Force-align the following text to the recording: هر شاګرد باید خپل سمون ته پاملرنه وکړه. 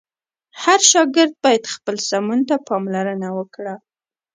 هر 0.63 0.79
شاګرد 0.91 1.33
باید 1.43 1.63
خپل 1.75 1.95
سمون 2.09 2.39
ته 2.49 2.55
پاملرنه 2.67 3.29
وکړه. 3.37 3.75